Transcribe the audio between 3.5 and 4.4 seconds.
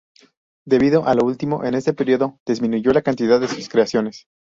creaciones.